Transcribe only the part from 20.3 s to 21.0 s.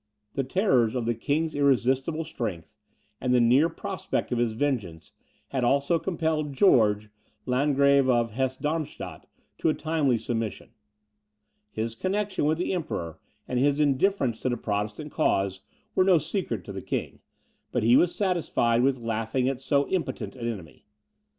an enemy.